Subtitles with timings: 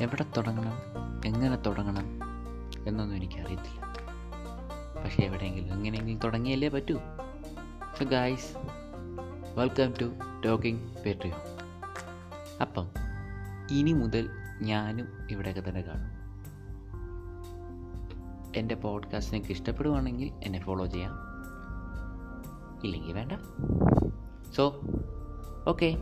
[0.00, 0.74] എവിടെ തുടങ്ങണം?
[1.26, 2.04] എങ്ങനെ തുടങ്ങണം?
[2.88, 3.80] എന്നൊന്നും എനിക്കറിയത്തില്ല.
[5.04, 6.98] പക്ഷേ എവിടെയെങ്കിലും എങ്ങനെയെങ്കിലും തുടങ്ങിയല്ലേ പറ്റൂ.
[7.98, 8.56] So guys
[9.54, 10.12] welcome to
[10.44, 11.34] talking പേട്രിയോ
[12.60, 12.90] അപ്പം
[13.70, 14.30] ഇനി മുതൽ
[14.62, 16.16] ഞാനും ഇവിടെയൊക്കെ തന്നെ കാണും.
[18.56, 21.12] എന്റെ പോഡ്കാസ്റ്റ് നിങ്ങൾക്ക് ഇഷ്ടപ്പെടുവാണെങ്കിൽ എന്നെ ഫോളോ ചെയ്യാം.
[22.84, 23.32] ഇല്ലെങ്കിൽ വേണ്ട.
[24.56, 24.80] So
[25.68, 25.96] okay